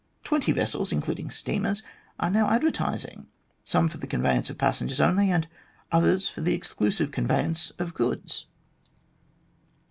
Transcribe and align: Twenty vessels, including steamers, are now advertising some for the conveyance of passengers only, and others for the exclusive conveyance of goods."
Twenty 0.23 0.51
vessels, 0.51 0.91
including 0.91 1.29
steamers, 1.29 1.83
are 2.19 2.31
now 2.31 2.49
advertising 2.49 3.27
some 3.63 3.87
for 3.87 3.99
the 3.99 4.07
conveyance 4.07 4.49
of 4.49 4.57
passengers 4.57 4.99
only, 4.99 5.29
and 5.29 5.47
others 5.91 6.27
for 6.27 6.41
the 6.41 6.55
exclusive 6.55 7.11
conveyance 7.11 7.71
of 7.77 7.93
goods." 7.93 8.47